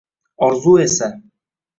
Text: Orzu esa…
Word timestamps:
Orzu 0.37 0.73
esa… 0.79 1.21